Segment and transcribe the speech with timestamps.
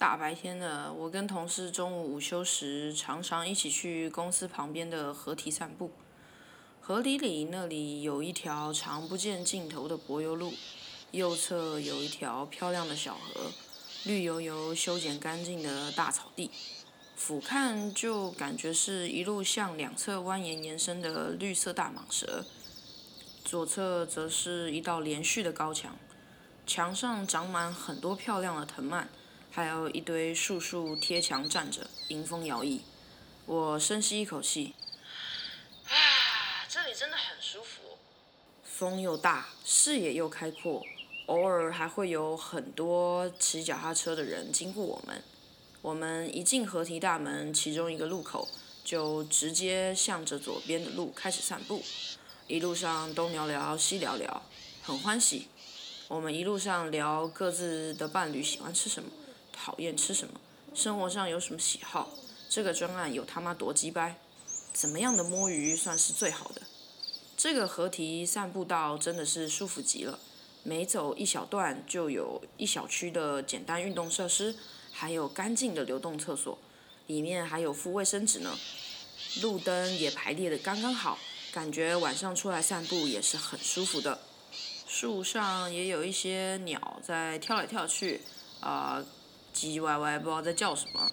[0.00, 5.90] 大白天的，我跟同事中午午休时，常常一起去公司旁边的河堤散步。
[6.80, 10.54] 河堤里那里有一条长不见尽头的柏油路，
[11.10, 13.52] 右侧有一条漂亮的小河，
[14.04, 16.50] 绿油油、修剪干净的大草地，
[17.14, 22.46] 俯瞰就感觉是一路向两侧蜿蜒延伸的绿色大蟒蛇。
[23.44, 25.94] 左侧则是一道连续的高墙，
[26.66, 29.10] 墙上长满很多漂亮的藤蔓。
[29.52, 32.80] 还有一堆树树贴墙站着，迎风摇曳。
[33.46, 34.74] 我深吸一口气，
[35.88, 37.98] 啊，这里真的很舒服。
[38.62, 40.84] 风又大，视野又开阔，
[41.26, 45.20] 偶尔还会有很多骑脚踏车的人经过我们。
[45.82, 48.48] 我们一进河堤大门，其中一个路口，
[48.84, 51.82] 就直接向着左边的路开始散步。
[52.46, 54.42] 一路上东聊聊西聊聊，
[54.82, 55.48] 很欢喜。
[56.06, 59.10] 我们一路上聊各自的伴侣喜欢吃什么。
[59.62, 60.40] 讨厌吃什么？
[60.74, 62.08] 生活上有什么喜好？
[62.48, 64.16] 这个专案有他妈多鸡掰？
[64.72, 66.62] 怎么样的摸鱼算是最好的？
[67.36, 70.18] 这个合体散步道真的是舒服极了，
[70.62, 74.56] 每走一小段就有一小区的简单运动设施，
[74.90, 76.58] 还有干净的流动厕所，
[77.06, 78.56] 里面还有附卫生纸呢。
[79.42, 81.18] 路灯也排列的刚刚好，
[81.52, 84.20] 感觉晚上出来散步也是很舒服的。
[84.86, 88.22] 树上也有一些鸟在跳来跳去，
[88.60, 89.04] 啊。
[89.54, 91.10] 唧歪歪，不知道在叫什么。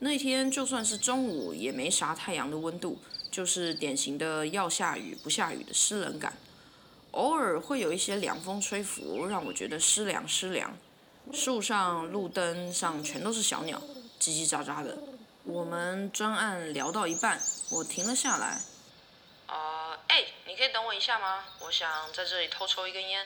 [0.00, 2.98] 那天就算是中午，也没啥太阳的温度，
[3.30, 6.32] 就是典型的要下雨不下雨的湿冷感。
[7.12, 10.76] 偶尔会有一些凉风吹拂，让我觉得湿凉湿凉。
[11.32, 13.80] 树上、路灯上全都是小鸟，
[14.18, 14.98] 叽叽喳喳的。
[15.44, 18.60] 我们专案聊到一半，我停了下来。
[19.46, 21.44] 啊，哎，你可以等我一下吗？
[21.60, 23.24] 我想在这里偷抽一根烟。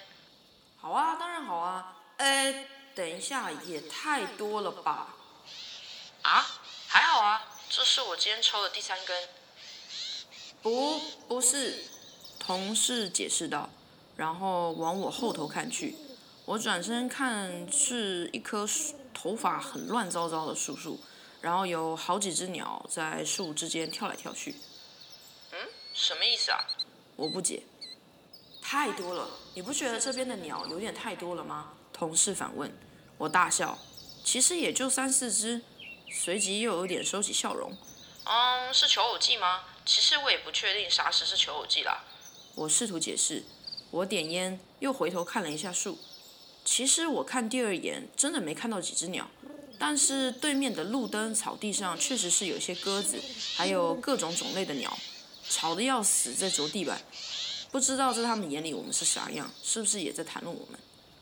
[0.76, 1.96] 好啊，当然好啊。
[2.18, 2.66] 哎。
[2.96, 5.14] 等一下，也太多了吧？
[6.22, 6.46] 啊，
[6.88, 9.28] 还好啊，这是我今天抽的第三根。
[10.62, 10.98] 不，
[11.28, 11.84] 不是，
[12.38, 13.68] 同事解释道，
[14.16, 15.94] 然后往我后头看去。
[16.46, 18.66] 我转身看，是一棵
[19.12, 20.98] 头发很乱糟糟的树树，
[21.42, 24.56] 然后有好几只鸟在树之间跳来跳去。
[25.52, 25.58] 嗯，
[25.92, 26.64] 什么意思啊？
[27.16, 27.62] 我不解。
[28.62, 31.74] 太多了，你不觉得这边的鸟有点太多了吗？
[31.92, 32.72] 同事反问。
[33.18, 33.78] 我大笑，
[34.24, 35.62] 其实也就三四只，
[36.10, 37.72] 随即又有点收起笑容。
[38.24, 39.62] 嗯，是求偶季吗？
[39.86, 42.04] 其实我也不确定啥时是求偶季啦。
[42.54, 43.44] 我试图解释，
[43.90, 45.98] 我点烟，又回头看了一下树。
[46.64, 49.30] 其实我看第二眼，真的没看到几只鸟，
[49.78, 53.18] 但是对面的路灯草地上确实是有些鸽子，
[53.56, 54.98] 还有各种种类的鸟，
[55.48, 57.00] 吵得要死，在啄地板。
[57.70, 60.78] 不知道在他们眼里我们是啥样，是不是也在谈论我们？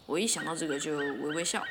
[0.06, 1.62] 我一想到这个就微微笑。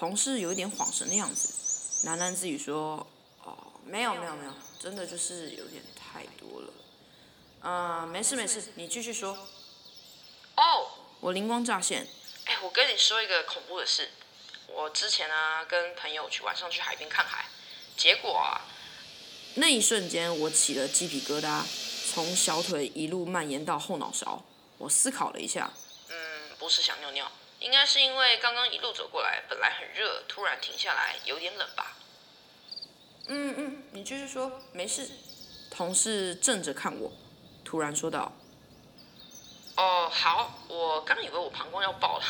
[0.00, 3.06] 同事有一点恍神的样子，喃喃自语说
[3.44, 6.72] ：“哦，没有没有没有，真的就是有点太多了。”
[7.60, 9.36] 啊，没事没事，你继续说。
[10.56, 10.90] 哦，
[11.20, 12.06] 我灵光乍现，
[12.46, 14.08] 哎，我跟你说一个恐怖的事。
[14.68, 17.44] 我之前呢跟朋友去晚上去海边看海，
[17.94, 18.64] 结果啊，
[19.56, 21.62] 那一瞬间我起了鸡皮疙瘩，
[22.10, 24.42] 从小腿一路蔓延到后脑勺。
[24.78, 25.70] 我思考了一下，
[26.08, 26.16] 嗯，
[26.58, 27.30] 不是想尿尿。
[27.60, 31.96] 应该是因为刚刚一路走过来，本来很热，突然停下来，有点冷吧。
[33.28, 35.08] 嗯嗯，你继续说，没事。
[35.70, 37.12] 同事正着看我，
[37.64, 38.32] 突然说道
[39.76, 42.24] ：“哦，好，我刚以为我膀胱要爆了，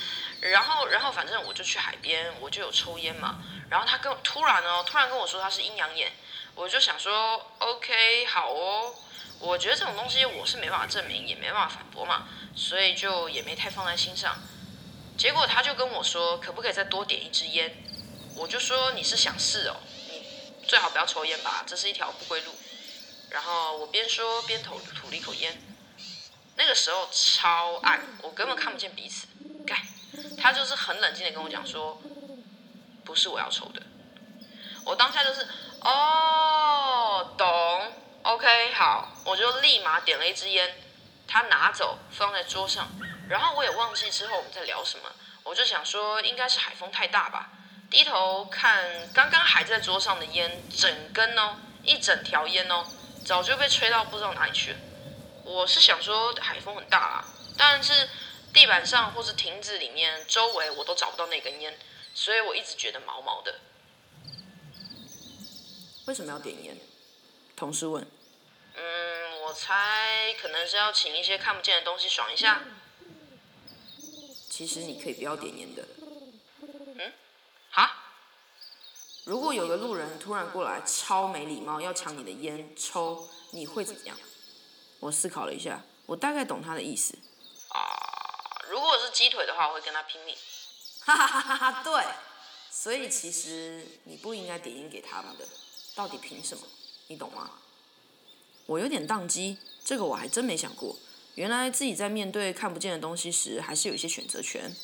[0.40, 3.42] 然后然后反正我就去海边，我就有抽烟嘛。
[3.68, 6.10] 然后他跟突然哦，突然跟我说他是阴阳眼，
[6.54, 8.94] 我就想说，OK，好哦。
[9.38, 14.34] 我觉得这种东西我是没办法证明，也没办法反驳嘛，所以就也没太放在心上。”
[15.16, 17.74] 结果他就跟我说，可不可以再多点一支烟？
[18.36, 19.76] 我就说你是想试哦，
[20.10, 22.52] 你最好不要抽烟吧，这是一条不归路。
[23.30, 25.60] 然后我边说边吐吐了一口烟。
[26.58, 29.26] 那个时候超暗，我根本看不见彼此。
[29.66, 29.78] 干，
[30.40, 32.00] 他就是很冷静的跟我讲说，
[33.04, 33.82] 不是我要抽的。
[34.84, 35.46] 我当下就是
[35.80, 37.92] 哦，懂
[38.22, 40.76] ，OK，好，我就立马点了一支烟，
[41.26, 42.88] 他拿走放在桌上。
[43.28, 45.10] 然后我也忘记之后我们在聊什么，
[45.42, 47.50] 我就想说应该是海风太大吧。
[47.90, 52.84] 低头看刚刚还在桌上的烟，整根哦，一整条烟哦，
[53.24, 54.78] 早就被吹到不知道哪里去了。
[55.44, 57.24] 我是想说海风很大啦，
[57.56, 58.08] 但是
[58.52, 61.78] 地板上或是亭子里面周围我都找不到那根烟，
[62.14, 63.60] 所以我一直觉得毛毛的。
[66.06, 66.76] 为什么要点烟？
[67.56, 68.06] 同事问。
[68.74, 72.62] 嗯，我猜可能是要请一些看不见的东西爽一下。
[74.56, 75.86] 其实你可以不要点烟的。
[76.96, 77.12] 嗯？
[77.70, 77.90] 哈？
[79.24, 84.16] 如果有个路人突然过来，超没礼貌，要抢你的烟抽，你会怎么样？
[84.98, 87.18] 我思考了一下，我大概懂他的意思。
[87.68, 90.34] 啊，如果是鸡腿的话，我会跟他拼命。
[91.00, 91.82] 哈哈哈哈哈！
[91.84, 92.02] 对，
[92.70, 95.46] 所以其实你不应该点烟给他们的，
[95.94, 96.66] 到底凭什么？
[97.08, 97.50] 你懂吗？
[98.64, 100.96] 我有点宕机，这个我还真没想过。
[101.36, 104.74] 原来自己在面对看不见的东西时，还是有一些选择权。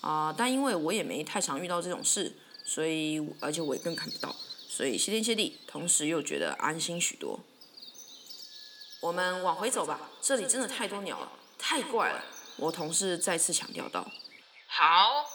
[0.00, 2.34] 啊，但因为我也没太常遇到这种事，
[2.64, 4.34] 所以而且我也更看不到，
[4.68, 7.40] 所以谢天谢地，同时又觉得安心许多。
[9.00, 12.24] 我们往回走吧，这里真的太多鸟了，太怪了。
[12.56, 14.10] 我同事再次强调道。
[14.66, 15.26] 好。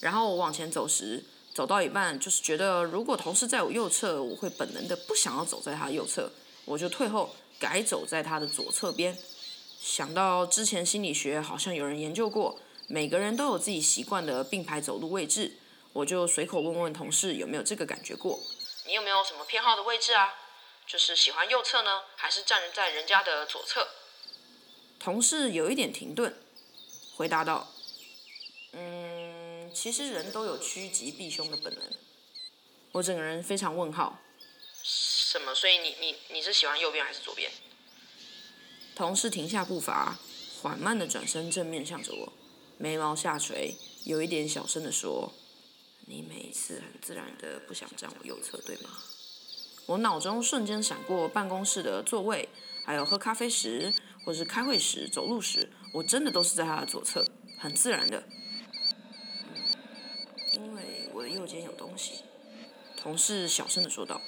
[0.00, 1.24] 然后我往前走时，
[1.54, 6.30] 走到一半，就是觉得如果同事在我右侧，我会本能的不想要走在他右侧，
[6.66, 9.16] 我就退后，改走在他的左侧边。
[9.84, 12.58] 想到之前心理学好像有人研究过，
[12.88, 15.58] 每个人都有自己习惯的并排走路位置，
[15.92, 18.40] 我就随口问问同事有没有这个感觉过。
[18.86, 20.36] 你有没有什么偏好的位置啊？
[20.86, 23.86] 就是喜欢右侧呢，还是站在人家的左侧？
[24.98, 26.34] 同事有一点停顿，
[27.16, 27.68] 回答道
[28.72, 31.82] ：“嗯，其实人都有趋吉避凶的本能。”
[32.92, 34.18] 我整个人非常问号。
[34.82, 35.54] 什么？
[35.54, 37.52] 所以你你你是喜欢右边还是左边？
[38.94, 40.18] 同事停下步伐，
[40.62, 42.32] 缓慢的转身正面向着我，
[42.78, 43.74] 眉毛下垂，
[44.04, 45.32] 有一点小声的说
[46.06, 48.90] ：“你每一次很自然的不想站我右侧，对吗？”
[49.86, 52.48] 我脑中瞬间闪过办公室的座位，
[52.84, 53.92] 还有喝咖啡时，
[54.24, 57.26] 或是开会时、走路时，我真的都是在他的左侧，
[57.58, 58.22] 很自然的。
[60.52, 62.22] 因为我的右肩有东西，
[62.96, 64.20] 同事小声的说道。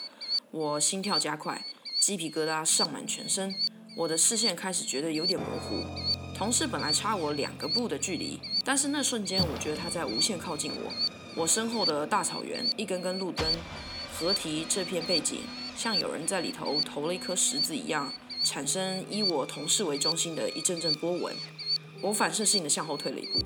[0.51, 1.65] 我心跳加快，
[2.01, 3.55] 鸡皮疙瘩上满全身，
[3.97, 5.83] 我的视线开始觉得有点模糊。
[6.37, 10.93] 同事本来差我两个步的距离，但是那瞬间我觉得他在无限靠近我。
[11.35, 13.47] 我身后的大草原，一根根路灯。
[14.13, 15.41] 合体这片背景，
[15.75, 18.13] 像有人在里头投了一颗石子一样，
[18.45, 21.35] 产生以我同事为中心的一阵阵波纹。
[22.03, 23.41] 我反射性的向后退了一步。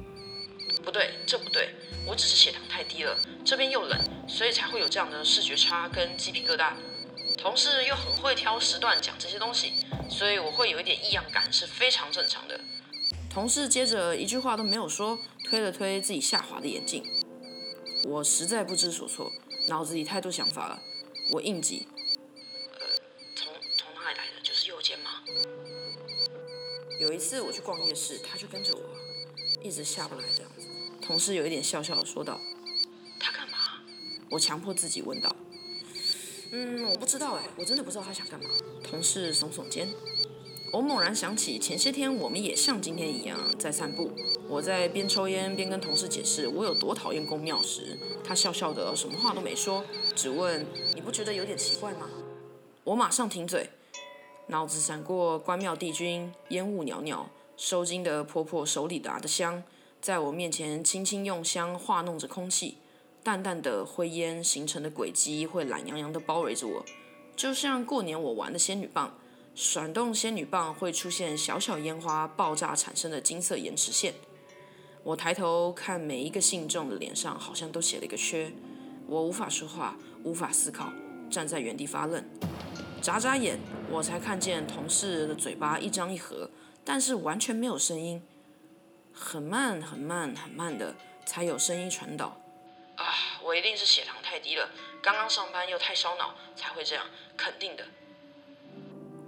[0.82, 6.72] 不对，这不对，我只是血糖太低了，这边又冷，所以才会有这样的视觉差跟鸡皮疙瘩。
[7.40, 9.72] 同事又很会挑时段讲这些东西，
[10.10, 12.60] 所以我会有一点异样感是非常正常的。
[13.30, 17.02] 同事接着一句话都没有说，推了推自己下滑的眼镜。
[18.04, 19.32] 我实在不知所措。
[19.68, 20.82] 脑子里太多想法了，
[21.30, 21.86] 我应急。
[22.78, 22.86] 呃，
[23.36, 24.40] 从从哪里来的？
[24.42, 25.22] 就是右肩吗？
[26.98, 30.66] 有一次我去逛夜市，他就跟着我，一直下不来这样子。
[31.00, 32.40] 同事有一点笑笑的说道
[33.20, 33.58] ：“他干嘛？”
[34.30, 35.34] 我强迫自己问道
[36.52, 38.48] ：“嗯，我不知道哎，我真的不知道他想干嘛。”
[38.82, 39.88] 同事耸耸肩。
[40.72, 44.12] 我猛然想起前些天我们也像今天一样在散步，
[44.48, 50.64] 我在边抽烟边跟同事解释我有多讨厌公庙时，他笑笑的什么话都没说，只问
[50.94, 52.08] 你不觉得有点奇怪吗？
[52.84, 53.68] 我马上停嘴，
[54.46, 59.64] 脑子闪过关庙帝君烟雾袅袅，收金的婆婆手里拿的香，
[60.00, 62.78] 在我面前轻轻用香化弄着空气，
[63.22, 66.84] 淡淡的灰烟形成的轨迹会懒洋洋的包围着我，
[67.36, 69.14] 就像过年我玩的仙女棒。
[69.54, 74.14] 甩动仙女棒会出现小小烟花爆炸产生的金色延迟线。
[75.02, 78.50] 我抬头看每一个信众的脸上，好像都写了一个缺。
[79.06, 80.92] 我无法说话，无法思考，
[81.28, 82.24] 站在原地发愣。
[83.02, 83.58] 眨眨眼，
[83.90, 86.48] 我才看见同事的嘴巴一张一合，
[86.84, 88.22] 但是完全没有声音。
[89.12, 90.94] 很慢，很慢，很慢的
[91.26, 92.39] 才有声音传导。
[93.40, 94.68] 啊，我一定是血糖太低了，
[95.02, 97.04] 刚刚上班又太烧脑，才会这样，
[97.36, 97.84] 肯定的。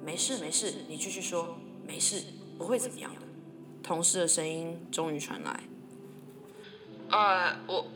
[0.05, 2.25] 没事没事，你继续说，没事，
[2.59, 3.23] 不会怎么样的。
[3.83, 5.61] 同事的声音终于传来。
[7.11, 7.87] 呃，我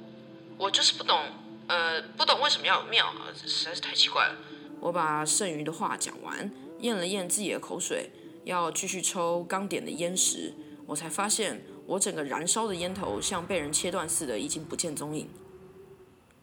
[0.59, 1.21] 我就是不懂，
[1.69, 4.37] 呃，不懂为什么要有庙，实在是太奇怪了。
[4.81, 8.11] 我把剩余的话讲完，咽了咽自己的口水，
[8.45, 10.55] 要继续抽刚点的烟时，
[10.87, 15.29] 我才发现我整个燃烧的烟头像被人切断似的，已经不见踪影。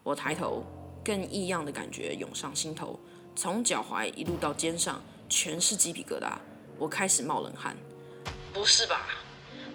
[0.04, 0.62] 我抬头，
[1.04, 3.00] 更异样的感觉涌上心头，
[3.34, 5.02] 从脚踝一路到肩上。
[5.26, 6.36] 全是鸡皮疙瘩，
[6.78, 7.74] 我开始冒冷汗。
[8.52, 9.06] 不是吧？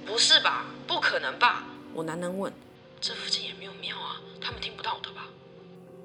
[0.05, 0.67] 不是吧？
[0.87, 1.65] 不可能吧？
[1.93, 2.53] 我喃喃问。
[3.01, 5.25] 这附近也没有庙啊，他们听不到的吧？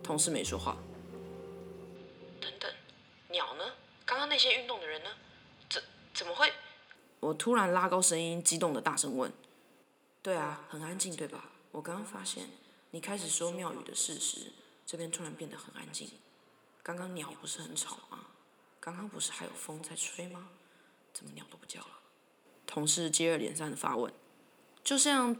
[0.02, 0.76] 同事没说话。
[2.40, 2.68] 等等，
[3.28, 3.64] 鸟呢？
[4.06, 5.10] 刚刚那些运动的人呢？
[5.68, 5.80] 怎
[6.14, 6.50] 怎么会？
[7.20, 9.30] 我突然拉高声音，激动的大声问。
[10.22, 11.50] 对啊，很安静，对吧？
[11.70, 12.48] 我刚刚发现，
[12.94, 14.52] 你开始说庙宇的事时，
[14.86, 16.08] 这边突然变得很安静。
[16.80, 18.20] 刚刚鸟不是很吵吗？
[18.78, 20.50] 刚刚不是还有风在吹吗？
[21.12, 21.88] 怎么鸟都不叫了？
[22.64, 24.14] 同事接二连三的发问，
[24.84, 25.36] 就像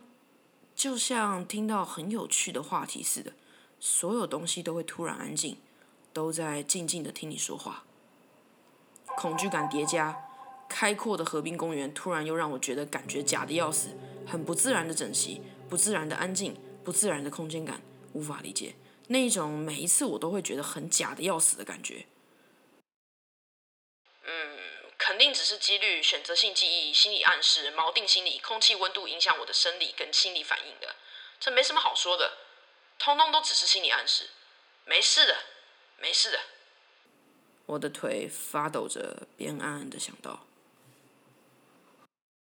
[0.74, 3.34] 就像听到很有趣的话题似的，
[3.78, 5.58] 所有东西都会突然安静，
[6.12, 7.84] 都在静静的听你说话。
[9.16, 10.28] 恐惧感叠加，
[10.68, 13.90] 开阔的河滨公园突然又让我觉得感觉假的要死，
[14.26, 17.80] 很不自然的整齐，不自然的安静，不自然的空间感，
[18.12, 18.74] 无法理解
[19.08, 22.06] 那一种每一次我都会觉得很假的要死的感觉。
[24.24, 24.58] 嗯，
[24.98, 30.94] 肯定只是几率、选择性记忆、心理暗示、锚定心理、空气温度影响我的生理跟心理反应的，
[31.40, 32.38] 这没什么好说的，
[32.98, 34.30] 通通都只是心理暗示，
[34.84, 35.36] 没事的，
[35.98, 36.40] 没事的。
[37.66, 40.46] 我的腿发抖着，边暗暗的想到。